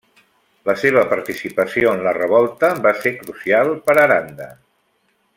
La 0.69 0.73
seva 0.83 1.01
participació 1.11 1.91
en 1.97 2.01
la 2.07 2.13
revolta 2.19 2.71
va 2.87 2.93
ser 3.03 3.11
crucial 3.19 3.73
per 3.91 3.97
a 3.99 4.03
Aranda. 4.07 4.49